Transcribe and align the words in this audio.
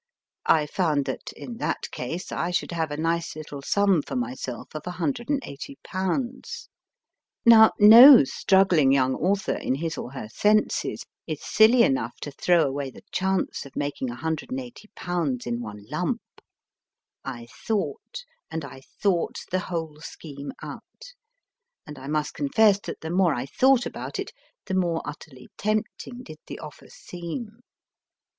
I 0.47 0.65
found 0.65 1.05
that, 1.05 1.31
in 1.33 1.57
that 1.57 1.91
case, 1.91 2.31
I 2.31 2.49
should 2.49 2.71
have 2.71 2.89
a 2.89 2.97
nice 2.97 3.35
little 3.35 3.61
sum 3.61 4.01
for 4.01 4.15
myself 4.15 4.69
of 4.73 4.81
i8o/. 4.81 6.65
Now, 7.45 7.71
no 7.77 8.23
struggling 8.23 8.91
young 8.91 9.13
author 9.13 9.53
in 9.53 9.75
his 9.75 9.99
or 9.99 10.11
her 10.13 10.27
senses 10.27 11.03
is 11.27 11.43
silly 11.45 11.83
enough 11.83 12.15
to 12.21 12.31
throw 12.31 12.63
away 12.65 12.89
the 12.89 13.03
chance 13.11 13.63
of 13.67 13.75
making 13.75 14.07
1 14.07 14.17
8o/. 14.17 15.45
in 15.45 15.61
one 15.61 15.85
lump. 15.87 16.23
I 17.23 17.47
thought, 17.67 18.25
and 18.49 18.65
I 18.65 18.81
thought 18.99 19.41
the 19.51 19.59
whole 19.59 19.99
scheme 20.01 20.51
out, 20.63 21.13
and 21.85 21.99
I 21.99 22.07
must 22.07 22.33
confess 22.33 22.79
that 22.85 23.01
the 23.01 23.11
more 23.11 23.35
I 23.35 23.45
thought 23.45 23.85
about 23.85 24.17
it, 24.17 24.31
the 24.65 24.73
more 24.73 25.03
utterly 25.05 25.49
tempting 25.59 26.23
did 26.23 26.39
the 26.47 26.57
offer 26.57 26.87
seem. 26.89 27.59